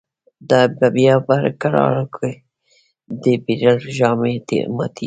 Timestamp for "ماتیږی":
4.75-4.99